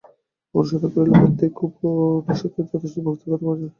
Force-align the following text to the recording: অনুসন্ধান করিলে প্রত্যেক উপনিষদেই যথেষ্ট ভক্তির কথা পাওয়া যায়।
অনুসন্ধান 0.55 0.89
করিলে 0.93 1.13
প্রত্যেক 1.19 1.51
উপনিষদেই 1.65 2.67
যথেষ্ট 2.69 2.95
ভক্তির 3.05 3.29
কথা 3.29 3.41
পাওয়া 3.41 3.57
যায়। 3.59 3.69